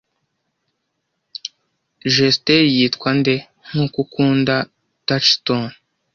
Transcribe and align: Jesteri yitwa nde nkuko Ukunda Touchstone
Jesteri 2.15 2.67
yitwa 2.77 3.09
nde 3.19 3.35
nkuko 3.67 3.97
Ukunda 4.05 4.55
Touchstone 5.07 5.73